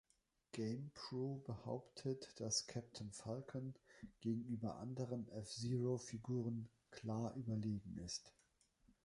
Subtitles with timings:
[0.53, 3.75] GamePro behauptet, dass Captain Falcon
[4.21, 8.33] gegenüber anderen F-Zero-Figuren „klar überlegen“ ist.